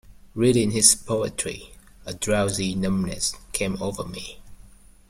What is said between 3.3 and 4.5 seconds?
came over me.